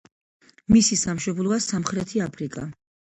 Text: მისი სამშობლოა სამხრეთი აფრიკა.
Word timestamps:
მისი 0.75 0.95
სამშობლოა 1.01 1.59
სამხრეთი 1.65 2.23
აფრიკა. 2.29 2.65